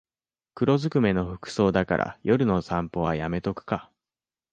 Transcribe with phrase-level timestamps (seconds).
[0.55, 3.91] 黒ずくめの服装だから夜の散歩はやめとくか